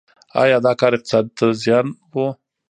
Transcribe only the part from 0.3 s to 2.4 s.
آیا دا کار اقتصاد ته زیان و؟